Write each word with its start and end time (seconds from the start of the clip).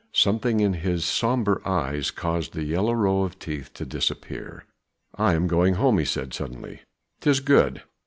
Something 0.13 0.61
in 0.61 0.73
his 0.73 1.05
sombre 1.05 1.61
eyes 1.63 2.09
caused 2.09 2.53
the 2.53 2.63
yellow 2.63 2.93
row 2.93 3.21
of 3.21 3.37
teeth 3.37 3.69
to 3.75 3.85
disappear. 3.85 4.65
"I 5.13 5.35
am 5.35 5.45
going 5.45 5.75
home," 5.75 5.99
he 5.99 6.05
said 6.05 6.33
suddenly. 6.33 6.81
"'Tis 7.19 7.39
good! 7.39 7.83